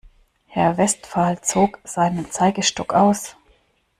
Herr 0.47 0.79
Westphal 0.79 1.41
zog 1.43 1.77
seinen 1.83 2.31
Zeigestock 2.31 2.95
aus. 2.95 3.35